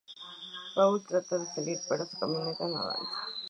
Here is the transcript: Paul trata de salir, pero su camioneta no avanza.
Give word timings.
Paul 0.73 0.93
trata 1.05 1.37
de 1.37 1.45
salir, 1.45 1.77
pero 1.87 2.07
su 2.07 2.17
camioneta 2.17 2.67
no 2.67 2.75
avanza. 2.75 3.27